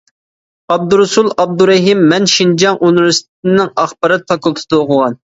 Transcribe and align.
ئابدۇرۇسۇل 0.75 1.27
ئابدۇرېھىم: 1.43 2.01
مەن 2.13 2.25
شىنجاڭ 2.31 2.81
ئۇنىۋېرسىتېتىنىڭ 2.89 3.71
ئاخبارات 3.85 4.27
فاكۇلتېتىدا 4.33 4.81
ئوقۇغان. 4.81 5.17